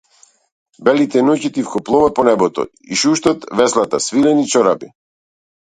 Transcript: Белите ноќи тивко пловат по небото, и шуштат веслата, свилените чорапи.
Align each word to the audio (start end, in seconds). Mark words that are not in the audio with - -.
Белите 0.87 1.21
ноќи 1.27 1.51
тивко 1.57 1.81
пловат 1.91 2.17
по 2.21 2.27
небото, 2.31 2.67
и 2.97 3.01
шуштат 3.03 3.47
веслата, 3.61 4.05
свилените 4.09 4.55
чорапи. 4.57 4.93